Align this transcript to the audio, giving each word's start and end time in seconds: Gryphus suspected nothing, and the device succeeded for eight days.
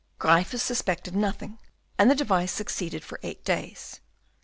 Gryphus 0.17 0.63
suspected 0.63 1.15
nothing, 1.15 1.59
and 1.99 2.09
the 2.09 2.15
device 2.15 2.51
succeeded 2.51 3.03
for 3.05 3.19
eight 3.21 3.45
days. 3.45 3.99